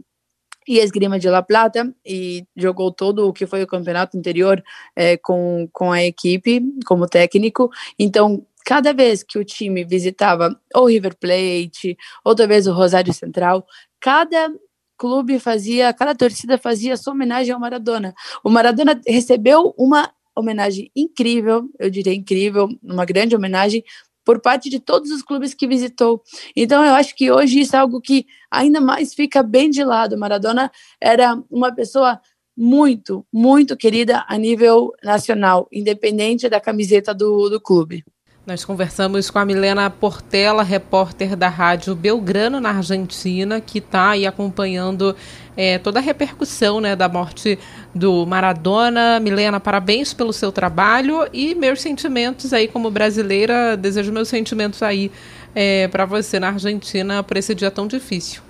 e 0.67 0.77
Esgrima 0.77 1.17
de 1.17 1.27
La 1.27 1.41
Plata 1.41 1.91
e 2.05 2.45
jogou 2.55 2.91
todo 2.91 3.27
o 3.27 3.33
que 3.33 3.47
foi 3.47 3.63
o 3.63 3.67
campeonato 3.67 4.15
anterior 4.15 4.63
é, 4.95 5.17
com, 5.17 5.67
com 5.73 5.91
a 5.91 6.03
equipe 6.03 6.61
como 6.85 7.07
técnico. 7.07 7.71
Então, 7.97 8.45
cada 8.63 8.93
vez 8.93 9.23
que 9.23 9.39
o 9.39 9.43
time 9.43 9.83
visitava 9.83 10.55
ou 10.71 10.85
River 10.85 11.15
Plate, 11.17 11.97
ou 12.23 12.35
talvez 12.35 12.67
o 12.67 12.73
Rosário 12.73 13.11
Central, 13.11 13.65
cada 13.99 14.51
clube 14.97 15.39
fazia, 15.39 15.93
cada 15.93 16.15
torcida 16.15 16.57
fazia 16.57 16.97
sua 16.97 17.13
homenagem 17.13 17.53
ao 17.53 17.59
Maradona. 17.59 18.13
O 18.43 18.49
Maradona 18.49 18.99
recebeu 19.05 19.73
uma 19.77 20.11
homenagem 20.35 20.91
incrível, 20.95 21.69
eu 21.79 21.89
diria 21.89 22.13
incrível, 22.13 22.67
uma 22.83 23.05
grande 23.05 23.35
homenagem 23.35 23.83
por 24.23 24.41
parte 24.41 24.69
de 24.69 24.79
todos 24.79 25.09
os 25.09 25.21
clubes 25.21 25.53
que 25.53 25.67
visitou. 25.67 26.21
Então 26.55 26.83
eu 26.83 26.93
acho 26.93 27.15
que 27.15 27.31
hoje 27.31 27.61
isso 27.61 27.75
é 27.75 27.79
algo 27.79 28.01
que 28.01 28.25
ainda 28.51 28.81
mais 28.81 29.13
fica 29.13 29.41
bem 29.41 29.69
de 29.69 29.83
lado. 29.83 30.17
Maradona 30.17 30.69
era 30.99 31.41
uma 31.49 31.73
pessoa 31.73 32.19
muito, 32.55 33.25
muito 33.31 33.77
querida 33.77 34.25
a 34.27 34.37
nível 34.37 34.91
nacional, 35.03 35.67
independente 35.71 36.49
da 36.49 36.59
camiseta 36.59 37.13
do, 37.13 37.49
do 37.49 37.61
clube. 37.61 38.03
Nós 38.47 38.63
conversamos 38.63 39.29
com 39.29 39.39
a 39.39 39.45
Milena 39.45 39.89
Portela, 39.89 40.63
repórter 40.63 41.35
da 41.35 41.49
Rádio 41.49 41.93
Belgrano, 41.93 42.61
na 42.61 42.69
Argentina, 42.69 43.59
que 43.59 43.79
está 43.79 44.11
aí 44.11 44.25
acompanhando 44.25 45.13
é, 45.57 45.77
toda 45.77 45.99
a 45.99 46.01
repercussão 46.01 46.79
né, 46.79 46.95
da 46.95 47.09
morte 47.09 47.59
do 47.93 48.25
Maradona. 48.25 49.19
Milena, 49.19 49.59
parabéns 49.59 50.13
pelo 50.13 50.31
seu 50.31 50.49
trabalho 50.49 51.27
e 51.33 51.55
meus 51.55 51.81
sentimentos 51.81 52.53
aí 52.53 52.69
como 52.69 52.89
brasileira, 52.89 53.75
desejo 53.75 54.13
meus 54.13 54.29
sentimentos 54.29 54.81
aí 54.81 55.11
é, 55.53 55.89
para 55.89 56.05
você 56.05 56.39
na 56.39 56.47
Argentina 56.47 57.21
por 57.21 57.35
esse 57.35 57.53
dia 57.53 57.69
tão 57.69 57.85
difícil. 57.85 58.41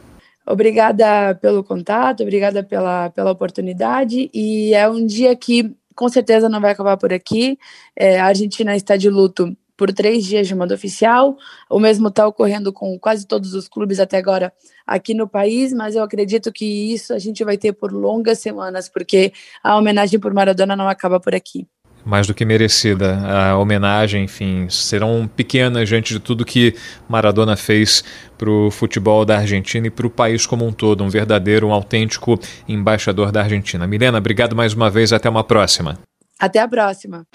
Obrigada 0.46 1.34
pelo 1.42 1.64
contato, 1.64 2.22
obrigada 2.22 2.62
pela, 2.62 3.10
pela 3.10 3.32
oportunidade 3.32 4.30
e 4.32 4.76
é 4.76 4.88
um 4.88 5.04
dia 5.04 5.36
que 5.36 5.76
com 5.96 6.08
certeza 6.08 6.48
não 6.48 6.62
vai 6.62 6.74
acabar 6.74 6.98
por 6.98 7.12
aqui. 7.12 7.58
É, 7.96 8.20
a 8.20 8.28
Argentina 8.28 8.76
está 8.76 8.96
de 8.96 9.10
luto 9.10 9.58
por 9.78 9.94
três 9.94 10.26
dias 10.26 10.48
de 10.48 10.56
mando 10.56 10.74
oficial. 10.74 11.38
O 11.70 11.80
mesmo 11.80 12.08
está 12.08 12.28
ocorrendo 12.28 12.74
com 12.74 12.98
quase 13.00 13.26
todos 13.26 13.54
os 13.54 13.70
clubes 13.70 14.00
até 14.00 14.18
agora 14.18 14.52
aqui 14.86 15.14
no 15.14 15.28
país, 15.28 15.72
mas 15.72 15.96
eu 15.96 16.04
acredito 16.04 16.52
que 16.52 16.66
isso 16.94 17.14
a 17.14 17.20
gente 17.20 17.44
vai 17.44 17.58
ter 17.58 17.74
por 17.74 17.94
longas 17.94 18.40
semanas, 18.40 18.90
porque 18.90 19.32
a 19.64 19.78
homenagem 19.78 20.20
por 20.20 20.34
Maradona 20.34 20.76
não 20.76 20.90
acaba 20.90 21.20
por 21.20 21.36
aqui. 21.36 21.68
Mais 22.08 22.26
do 22.26 22.34
que 22.34 22.46
merecida 22.46 23.18
a 23.18 23.58
homenagem, 23.58 24.24
enfim, 24.24 24.70
serão 24.70 25.28
pequenas 25.28 25.90
diante 25.90 26.14
de 26.14 26.22
tudo 26.22 26.46
que 26.46 26.74
Maradona 27.08 27.58
fez 27.58 28.02
para 28.38 28.50
o 28.50 28.72
futebol 28.72 29.26
da 29.26 29.40
Argentina 29.40 29.88
e 29.88 29.90
para 29.90 30.08
o 30.08 30.10
país 30.10 30.46
como 30.46 30.66
um 30.66 30.72
todo. 30.72 31.04
Um 31.04 31.10
verdadeiro, 31.10 31.68
um 31.68 31.74
autêntico 31.74 32.40
embaixador 32.66 33.30
da 33.30 33.42
Argentina. 33.42 33.86
Milena, 33.86 34.20
obrigado 34.20 34.56
mais 34.56 34.74
uma 34.74 34.90
vez. 34.90 35.12
Até 35.12 35.30
uma 35.30 35.44
próxima. 35.44 36.00
Até 36.40 36.60
a 36.60 36.68
próxima. 36.68 37.26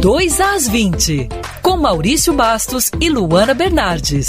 2 0.00 0.40
às 0.40 0.68
20, 0.68 1.28
com 1.62 1.76
Maurício 1.76 2.32
Bastos 2.32 2.90
e 3.00 3.08
Luana 3.08 3.54
Bernardes. 3.54 4.28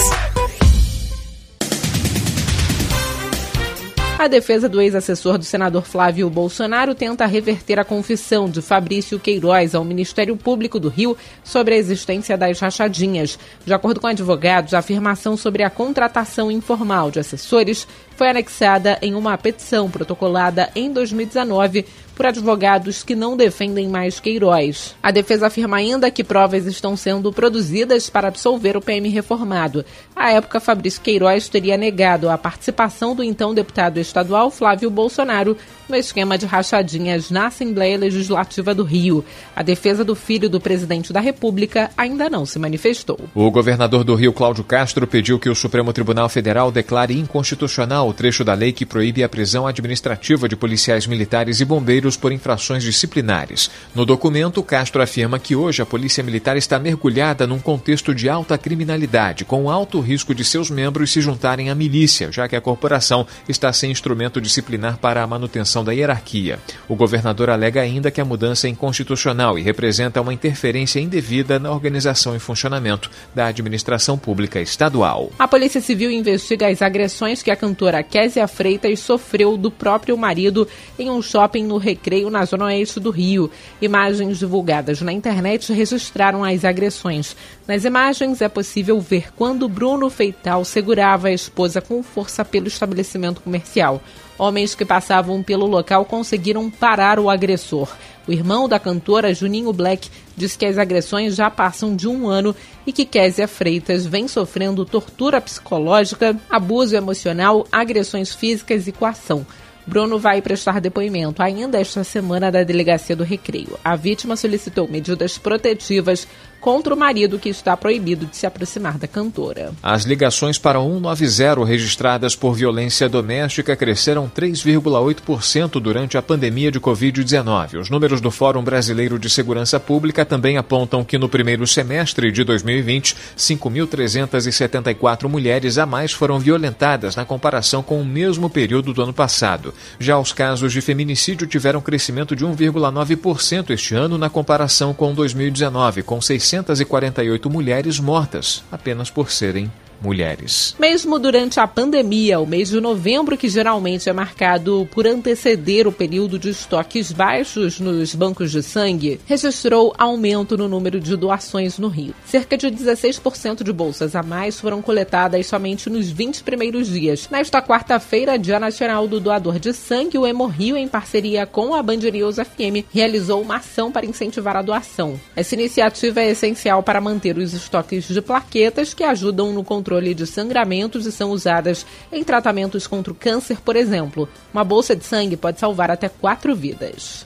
A 4.17 4.27
defesa 4.27 4.69
do 4.69 4.81
ex-assessor 4.81 5.37
do 5.37 5.43
senador 5.43 5.83
Flávio 5.83 6.29
Bolsonaro 6.29 6.95
tenta 6.95 7.25
reverter 7.25 7.77
a 7.77 7.83
confissão 7.83 8.49
de 8.49 8.61
Fabrício 8.61 9.19
Queiroz 9.19 9.75
ao 9.75 9.83
Ministério 9.83 10.37
Público 10.37 10.79
do 10.79 10.87
Rio 10.87 11.17
sobre 11.43 11.75
a 11.75 11.77
existência 11.77 12.37
das 12.37 12.59
rachadinhas. 12.59 13.37
De 13.65 13.73
acordo 13.73 13.99
com 13.99 14.07
advogados, 14.07 14.73
a 14.73 14.79
afirmação 14.79 15.35
sobre 15.35 15.63
a 15.63 15.69
contratação 15.69 16.49
informal 16.49 17.11
de 17.11 17.19
assessores 17.19 17.85
foi 18.15 18.29
anexada 18.29 18.97
em 19.01 19.13
uma 19.13 19.37
petição 19.37 19.89
protocolada 19.89 20.69
em 20.75 20.91
2019 20.91 21.85
por 22.15 22.25
advogados 22.25 23.03
que 23.03 23.13
não 23.13 23.35
defendem 23.35 23.89
mais 23.89 24.19
Queiroz. 24.19 24.95
A 25.03 25.11
defesa 25.11 25.47
afirma 25.47 25.77
ainda 25.77 26.09
que 26.09 26.23
provas 26.23 26.65
estão 26.65 26.95
sendo 26.95 27.31
produzidas 27.31 28.09
para 28.09 28.29
absolver 28.29 28.77
o 28.77 28.81
PM 28.81 29.09
reformado. 29.09 29.83
À 30.15 30.31
época, 30.31 30.61
Fabrício 30.61 31.01
Queiroz 31.01 31.49
teria 31.49 31.75
negado 31.75 32.29
a 32.29 32.37
participação 32.37 33.13
do 33.13 33.23
então 33.23 33.53
deputado 33.53 33.99
estadual 33.99 34.49
Flávio 34.49 34.89
Bolsonaro 34.89 35.57
no 35.89 35.95
esquema 35.95 36.37
de 36.37 36.45
rachadinhas 36.45 37.29
na 37.29 37.47
Assembleia 37.47 37.97
Legislativa 37.97 38.73
do 38.73 38.83
Rio. 38.83 39.23
A 39.55 39.61
defesa 39.61 40.03
do 40.03 40.15
filho 40.15 40.49
do 40.49 40.59
presidente 40.59 41.11
da 41.11 41.19
República 41.19 41.91
ainda 41.97 42.29
não 42.29 42.45
se 42.45 42.57
manifestou. 42.57 43.19
O 43.35 43.51
governador 43.51 44.03
do 44.03 44.15
Rio, 44.15 44.33
Cláudio 44.33 44.63
Castro, 44.63 45.05
pediu 45.05 45.37
que 45.37 45.49
o 45.49 45.55
Supremo 45.55 45.93
Tribunal 45.93 46.29
Federal 46.29 46.71
declare 46.71 47.19
inconstitucional 47.19 48.04
o 48.09 48.13
trecho 48.13 48.43
da 48.43 48.53
lei 48.53 48.71
que 48.71 48.85
proíbe 48.85 49.23
a 49.23 49.29
prisão 49.29 49.67
administrativa 49.67 50.47
de 50.47 50.55
policiais 50.55 51.07
militares 51.07 51.59
e 51.59 51.65
bombeiros 51.65 52.17
por 52.17 52.31
infrações 52.31 52.83
disciplinares. 52.83 53.69
No 53.93 54.05
documento, 54.05 54.63
Castro 54.63 55.01
afirma 55.01 55.39
que 55.39 55.55
hoje 55.55 55.81
a 55.81 55.85
Polícia 55.85 56.23
Militar 56.23 56.57
está 56.57 56.79
mergulhada 56.79 57.45
num 57.47 57.59
contexto 57.59 58.13
de 58.13 58.29
alta 58.29 58.57
criminalidade, 58.57 59.45
com 59.45 59.69
alto 59.69 59.99
risco 59.99 60.33
de 60.33 60.43
seus 60.43 60.69
membros 60.69 61.11
se 61.11 61.21
juntarem 61.21 61.69
à 61.69 61.75
milícia, 61.75 62.31
já 62.31 62.47
que 62.47 62.55
a 62.55 62.61
corporação 62.61 63.25
está 63.47 63.71
sem 63.71 63.91
instrumento 63.91 64.41
disciplinar 64.41 64.97
para 64.97 65.23
a 65.23 65.27
manutenção 65.27 65.83
da 65.83 65.93
hierarquia. 65.93 66.59
O 66.87 66.95
governador 66.95 67.49
alega 67.49 67.81
ainda 67.81 68.11
que 68.11 68.21
a 68.21 68.25
mudança 68.25 68.67
é 68.67 68.69
inconstitucional 68.69 69.57
e 69.57 69.61
representa 69.61 70.21
uma 70.21 70.33
interferência 70.33 70.99
indevida 70.99 71.59
na 71.59 71.71
organização 71.71 72.35
e 72.35 72.39
funcionamento 72.39 73.09
da 73.33 73.47
administração 73.47 74.17
pública 74.17 74.59
estadual. 74.59 75.31
A 75.37 75.47
Polícia 75.47 75.81
Civil 75.81 76.11
investiga 76.11 76.67
as 76.67 76.81
agressões 76.81 77.41
que 77.41 77.51
a 77.51 77.55
cantora 77.55 77.94
Késia 78.03 78.47
Freitas 78.47 78.99
sofreu 78.99 79.57
do 79.57 79.69
próprio 79.69 80.17
marido 80.17 80.67
em 80.97 81.09
um 81.09 81.21
shopping 81.21 81.63
no 81.63 81.77
Recreio, 81.77 82.29
na 82.29 82.45
zona 82.45 82.65
oeste 82.65 82.99
do 82.99 83.11
Rio. 83.11 83.49
Imagens 83.81 84.39
divulgadas 84.39 85.01
na 85.01 85.11
internet 85.11 85.71
registraram 85.73 86.43
as 86.43 86.65
agressões. 86.65 87.35
Nas 87.67 87.85
imagens 87.85 88.41
é 88.41 88.49
possível 88.49 88.99
ver 88.99 89.33
quando 89.35 89.67
Bruno 89.67 90.09
Feital 90.09 90.63
segurava 90.63 91.27
a 91.27 91.33
esposa 91.33 91.81
com 91.81 92.01
força 92.03 92.45
pelo 92.45 92.67
estabelecimento 92.67 93.41
comercial. 93.41 94.01
Homens 94.37 94.75
que 94.75 94.83
passavam 94.83 95.41
pelo 95.41 95.65
local 95.65 96.05
conseguiram 96.05 96.69
parar 96.69 97.19
o 97.19 97.29
agressor. 97.29 97.89
O 98.27 98.31
irmão 98.31 98.67
da 98.67 98.79
cantora, 98.79 99.33
Juninho 99.33 99.71
Black, 99.71 100.09
diz 100.35 100.57
que 100.57 100.65
as 100.65 100.77
agressões 100.77 101.35
já 101.35 101.49
passam 101.49 101.95
de 101.95 102.07
um 102.07 102.27
ano 102.27 102.55
e 102.85 102.91
que 102.91 103.05
Késia 103.05 103.47
Freitas 103.47 104.05
vem 104.05 104.27
sofrendo 104.27 104.85
tortura 104.85 105.39
psicológica, 105.39 106.35
abuso 106.49 106.95
emocional, 106.95 107.65
agressões 107.71 108.33
físicas 108.33 108.87
e 108.87 108.91
coação. 108.91 109.45
Bruno 109.87 110.17
vai 110.17 110.41
prestar 110.41 110.81
depoimento 110.81 111.43
ainda 111.43 111.79
esta 111.79 112.03
semana 112.03 112.51
da 112.51 112.63
delegacia 112.63 113.15
do 113.15 113.23
Recreio. 113.23 113.77
A 113.83 113.95
vítima 113.95 114.35
solicitou 114.35 114.87
medidas 114.87 115.37
protetivas 115.37 116.27
contra 116.65 116.95
o 116.95 116.97
marido 116.97 117.37
que 117.37 117.47
está 117.47 117.77
proibido 117.77 118.25
de 118.25 118.35
se 118.35 118.47
aproximar 118.47 118.97
da 118.97 119.07
cantora. 119.07 119.71
As 119.83 120.03
ligações 120.03 120.57
para 120.57 120.79
190 120.79 121.63
registradas 121.63 122.35
por 122.35 122.55
violência 122.55 123.07
doméstica 123.07 123.75
cresceram 123.75 124.27
3,8% 124.27 125.79
durante 125.79 126.17
a 126.17 126.23
pandemia 126.23 126.71
de 126.71 126.79
Covid-19. 126.79 127.79
Os 127.79 127.91
números 127.91 128.19
do 128.19 128.31
Fórum 128.31 128.63
Brasileiro 128.63 129.19
de 129.19 129.29
Segurança 129.29 129.79
Pública 129.79 130.25
também 130.25 130.57
apontam 130.57 131.03
que 131.03 131.19
no 131.19 131.29
primeiro 131.29 131.67
semestre 131.67 132.31
de 132.31 132.43
2020, 132.43 133.15
5.374 133.37 135.27
mulheres 135.29 135.77
a 135.77 135.85
mais 135.85 136.13
foram 136.13 136.39
violentadas 136.39 137.15
na 137.15 137.25
comparação 137.25 137.83
com 137.83 138.01
o 138.01 138.05
mesmo 138.05 138.49
período 138.49 138.91
do 138.91 139.03
ano 139.03 139.13
passado. 139.13 139.71
Já 139.99 140.17
os 140.17 140.33
casos 140.33 140.73
de 140.73 140.81
feminicídio 140.81 141.45
tiveram 141.45 141.79
crescimento 141.79 142.35
de 142.35 142.43
1,9% 142.43 143.69
este 143.69 143.93
ano 143.93 144.17
na 144.17 144.31
comparação 144.31 144.95
com 144.95 145.13
2019, 145.13 146.01
com 146.01 146.19
600 146.19 146.54
648 146.63 147.49
mulheres 147.49 147.99
mortas 147.99 148.63
apenas 148.71 149.09
por 149.09 149.31
serem 149.31 149.71
mulheres. 150.01 150.75
Mesmo 150.79 151.17
durante 151.19 151.59
a 151.59 151.67
pandemia, 151.67 152.39
o 152.39 152.45
mês 152.45 152.69
de 152.69 152.79
novembro, 152.79 153.37
que 153.37 153.49
geralmente 153.49 154.09
é 154.09 154.13
marcado 154.13 154.87
por 154.91 155.07
anteceder 155.07 155.87
o 155.87 155.91
período 155.91 156.37
de 156.37 156.49
estoques 156.49 157.11
baixos 157.11 157.79
nos 157.79 158.13
bancos 158.13 158.51
de 158.51 158.61
sangue, 158.61 159.19
registrou 159.25 159.93
aumento 159.97 160.57
no 160.57 160.67
número 160.67 160.99
de 160.99 161.15
doações 161.15 161.79
no 161.79 161.87
Rio. 161.87 162.13
Cerca 162.25 162.57
de 162.57 162.67
16% 162.67 163.63
de 163.63 163.73
bolsas 163.73 164.15
a 164.15 164.21
mais 164.21 164.59
foram 164.59 164.81
coletadas 164.81 165.47
somente 165.47 165.89
nos 165.89 166.09
20 166.09 166.43
primeiros 166.43 166.87
dias. 166.87 167.27
Nesta 167.31 167.61
quarta-feira, 167.61 168.37
Dia 168.37 168.59
Nacional 168.59 169.07
do 169.07 169.19
Doador 169.19 169.59
de 169.59 169.73
Sangue, 169.73 170.17
o 170.17 170.27
Hemorrio, 170.27 170.77
em 170.77 170.87
parceria 170.87 171.45
com 171.45 171.73
a 171.73 171.81
Band 171.81 171.97
News 171.97 172.35
FM, 172.35 172.85
realizou 172.93 173.41
uma 173.41 173.57
ação 173.57 173.91
para 173.91 174.05
incentivar 174.05 174.55
a 174.55 174.61
doação. 174.61 175.19
Essa 175.35 175.55
iniciativa 175.55 176.21
é 176.21 176.31
essencial 176.31 176.83
para 176.83 177.01
manter 177.01 177.37
os 177.37 177.53
estoques 177.53 178.07
de 178.07 178.21
plaquetas 178.21 178.93
que 178.93 179.03
ajudam 179.03 179.51
no 179.51 179.63
controle 179.63 179.94
controle 179.95 180.13
de 180.13 180.27
sangramentos 180.27 181.05
e 181.05 181.11
são 181.11 181.31
usadas 181.31 181.85
em 182.11 182.23
tratamentos 182.23 182.85
contra 182.85 183.13
o 183.13 183.15
câncer, 183.15 183.61
por 183.61 183.77
exemplo. 183.77 184.27
Uma 184.53 184.63
bolsa 184.63 184.95
de 184.95 185.05
sangue 185.05 185.37
pode 185.37 185.59
salvar 185.59 185.89
até 185.89 186.09
quatro 186.09 186.55
vidas. 186.55 187.25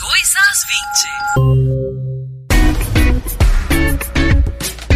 2 0.00 0.34
às 0.50 0.58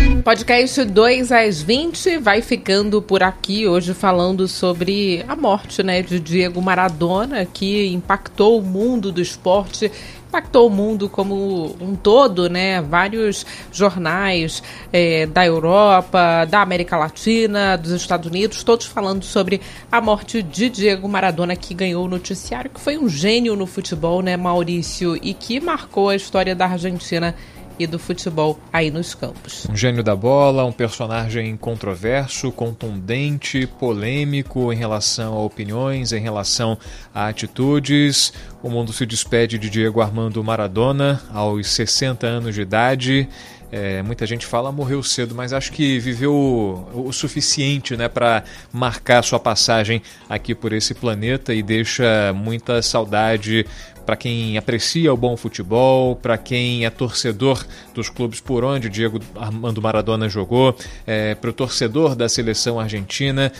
20. 0.09 0.23
Podcast 0.23 0.85
2 0.85 1.33
às 1.33 1.63
20 1.63 2.19
vai 2.19 2.43
ficando 2.43 3.03
por 3.03 3.23
aqui 3.23 3.67
hoje 3.67 3.93
falando 3.93 4.47
sobre 4.47 5.25
a 5.27 5.35
morte 5.35 5.83
né, 5.83 6.01
de 6.01 6.21
Diego 6.21 6.63
Maradona, 6.63 7.45
que 7.45 7.89
impactou 7.89 8.59
o 8.59 8.63
mundo 8.63 9.11
do 9.11 9.21
esporte 9.21 9.91
impactou 10.33 10.67
o 10.67 10.71
mundo 10.71 11.11
como 11.11 11.77
um 11.79 11.95
todo, 11.95 12.49
né? 12.49 12.81
Vários 12.81 13.45
jornais 13.71 14.63
é, 14.91 15.27
da 15.27 15.45
Europa, 15.45 16.47
da 16.47 16.63
América 16.63 16.97
Latina, 16.97 17.77
dos 17.77 17.93
Estados 17.93 18.31
Unidos, 18.31 18.65
todos 18.65 18.87
falando 18.87 19.25
sobre 19.25 19.61
a 19.91 20.01
morte 20.01 20.43
de 20.43 20.71
Diego 20.71 21.07
Maradona, 21.07 21.55
que 21.55 21.75
ganhou 21.75 22.07
o 22.07 22.09
noticiário, 22.09 22.71
que 22.71 22.81
foi 22.81 22.97
um 22.97 23.11
gênio 23.11 23.55
no 23.55 23.67
futebol, 23.67 24.23
né, 24.23 24.35
Maurício, 24.35 25.19
e 25.23 25.35
que 25.35 25.61
marcou 25.61 26.09
a 26.09 26.17
história 26.17 26.55
da 26.55 26.65
Argentina 26.65 27.35
e 27.83 27.87
do 27.87 27.99
futebol 27.99 28.59
aí 28.73 28.91
nos 28.91 29.15
campos. 29.15 29.67
Um 29.69 29.77
gênio 29.77 30.03
da 30.03 30.15
bola, 30.15 30.65
um 30.65 30.73
personagem 30.73 31.57
controverso, 31.57 32.53
contundente, 32.53 33.67
polêmico 33.67 34.73
em 34.73 34.77
relação 34.77 35.35
a 35.35 35.43
opiniões, 35.43 36.13
em 36.13 36.21
relação 36.21 36.79
a 37.13 37.27
atitudes. 37.27 38.33
O 38.63 38.71
mundo 38.71 38.93
se 38.93 39.05
despede 39.05 39.59
de 39.59 39.69
Diego 39.69 40.01
Armando 40.01 40.43
Maradona 40.45 41.21
aos 41.33 41.67
60 41.69 42.27
anos 42.27 42.55
de 42.55 42.63
idade. 42.63 43.29
É, 43.73 44.03
muita 44.03 44.27
gente 44.27 44.45
fala 44.45 44.71
morreu 44.71 45.03
cedo, 45.03 45.35
mas 45.35 45.51
acho 45.55 45.73
que 45.73 45.99
viveu 45.99 46.35
o, 46.35 47.07
o 47.09 47.13
suficiente 47.13 47.97
né, 47.97 48.07
para 48.07 48.45
marcar 48.71 49.25
sua 49.25 49.41
passagem 49.41 50.03
aqui 50.29 50.55
por 50.55 50.75
esse 50.75 50.93
planeta 50.93 51.55
e 51.55 51.63
deixa 51.63 52.35
muita 52.35 52.83
saudade 52.83 53.65
para 54.05 54.17
quem 54.17 54.57
aprecia 54.57 55.13
o 55.13 55.17
bom 55.17 55.37
futebol, 55.37 56.17
para 56.17 56.37
quem 56.37 56.85
é 56.85 56.91
torcedor 56.91 57.65
dos 57.95 58.09
clubes 58.09 58.41
por 58.41 58.65
onde 58.65 58.89
Diego 58.89 59.21
Armando 59.37 59.81
Maradona 59.81 60.29
jogou, 60.29 60.77
é, 61.07 61.35
para 61.35 61.51
o 61.51 61.53
torcedor 61.53 62.15
da 62.15 62.29
seleção 62.29 62.79
argentina 62.79 63.53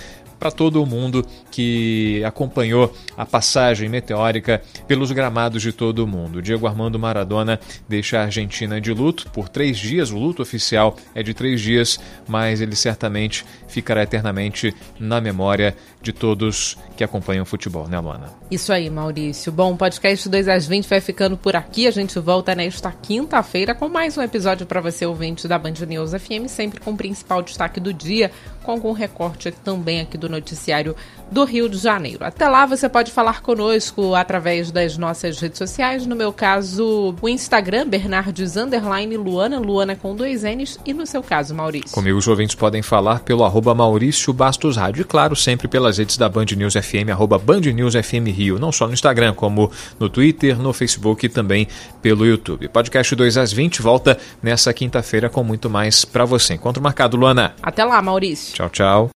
para 0.43 0.51
todo 0.51 0.85
mundo 0.85 1.25
que 1.53 2.21
acompanhou 2.25 2.93
a 3.17 3.25
passagem 3.25 3.89
meteórica 3.89 4.61
pelos 4.89 5.13
gramados 5.13 5.63
de 5.63 5.73
todo 5.73 6.01
o 6.01 6.07
mundo. 6.07 6.43
Diego 6.43 6.67
Armando 6.67 6.99
Maradona 6.99 7.61
deixa 7.89 8.19
a 8.19 8.25
Argentina 8.25 8.81
de 8.81 8.93
luto 8.93 9.31
por 9.31 9.49
três 9.49 9.79
dias. 9.79 10.11
O 10.11 10.19
luto 10.19 10.43
oficial 10.43 10.97
é 11.15 11.23
de 11.23 11.33
três 11.33 11.61
dias, 11.61 12.01
mas 12.27 12.61
ele 12.61 12.75
certamente 12.75 13.47
ficará 13.69 14.03
eternamente 14.03 14.75
na 14.99 15.21
memória 15.21 15.77
de 16.03 16.13
todos 16.13 16.77
que 16.97 17.05
acompanham 17.05 17.45
o 17.45 17.47
futebol, 17.47 17.87
né, 17.87 17.99
Luana? 18.01 18.31
Isso 18.51 18.73
aí, 18.73 18.91
Maurício. 18.91 19.53
Bom, 19.53 19.73
o 19.73 19.77
podcast 19.77 20.29
2 20.29 20.49
às 20.49 20.67
20 20.67 20.89
vai 20.89 21.01
ficando 21.01 21.37
por 21.37 21.55
aqui. 21.55 21.87
A 21.87 21.91
gente 21.91 22.19
volta 22.19 22.55
nesta 22.55 22.91
quinta-feira 22.91 23.75
com 23.75 23.89
mais 23.89 24.19
um 24.19 24.23
episódio 24.23 24.67
para 24.67 24.81
você, 24.81 25.07
ouvinte 25.07 25.47
da 25.47 25.59
Band 25.59 25.75
News 25.87 26.11
FM, 26.11 26.49
sempre 26.49 26.81
com 26.81 26.91
o 26.91 26.97
principal 26.97 27.43
destaque 27.43 27.79
do 27.79 27.95
dia, 27.95 28.33
com 28.63 28.73
algum 28.73 28.93
recorte 28.93 29.51
também 29.51 30.01
aqui 30.01 30.17
do 30.17 30.29
noticiário 30.29 30.97
do 31.31 31.45
Rio 31.45 31.69
de 31.69 31.79
Janeiro. 31.79 32.25
Até 32.25 32.49
lá 32.49 32.67
você 32.67 32.89
pode 32.89 33.11
falar 33.11 33.41
conosco 33.41 34.15
através 34.15 34.71
das 34.71 34.99
nossas 34.99 35.41
redes 35.41 35.59
sociais, 35.59 36.07
no 36.07 36.15
meu 36.15 36.33
caso, 36.33 37.15
o 37.21 37.29
Instagram, 37.29 37.89
Bernardes 37.89 38.57
Underline 38.57 39.17
Luana, 39.17 39.59
Luana 39.59 39.97
com 39.97 40.15
dois 40.15 40.43
N's, 40.43 40.79
e 40.85 40.93
no 40.93 41.07
seu 41.07 41.23
caso, 41.23 41.55
Maurício. 41.55 41.91
Comigo 41.91 42.19
os 42.19 42.29
ouvintes 42.29 42.55
podem 42.55 42.83
falar 42.83 43.21
pelo 43.21 43.45
arroba 43.45 43.75
Maurício 43.75 44.33
Bastos 44.33 44.77
Rádio 44.77 45.03
e, 45.03 45.05
claro, 45.05 45.35
sempre 45.35 45.69
pelas 45.69 45.99
redes 45.99 46.17
da 46.17 46.29
Band 46.29 46.47
News 46.57 46.75
FM, 46.75 47.11
arroba 47.11 47.39
Band 47.39 47.61
News 47.61 47.95
FM 47.95 48.29
Rio, 48.29 48.59
não 48.59 48.71
só 48.71 48.87
no 48.87 48.93
Instagram, 48.93 49.33
como 49.35 49.71
no 49.99 50.09
Twitter, 50.09 50.59
no 50.59 50.73
Facebook 50.73 51.25
e 51.25 51.29
também 51.29 51.67
pelo 52.03 52.27
YouTube. 52.27 52.69
Podcast 52.69 53.15
2 53.15 53.39
às 53.39 53.53
20 53.53 53.81
volta 53.81 54.19
nessa 54.43 54.73
quinta-feira 54.73 55.31
com 55.31 55.43
muito 55.43 55.71
mais 55.71 56.05
para 56.05 56.25
você. 56.25 56.55
Encontro 56.55 56.83
marcado, 56.83 57.17
Luana. 57.17 57.55
Até 57.63 57.85
lá, 57.85 58.01
Maurício. 58.03 58.52
Tchau, 58.53 58.69
tchau. 58.69 59.11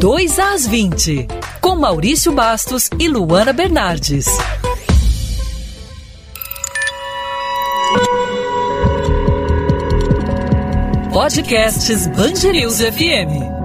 2 0.00 0.38
às 0.38 0.66
20, 0.66 1.28
com 1.60 1.76
Maurício 1.76 2.32
Bastos 2.32 2.90
e 2.98 3.08
Luana 3.08 3.52
Bernardes. 3.52 4.26
Podcasts 11.12 12.06
Bangerils 12.08 12.80
FM. 12.80 13.57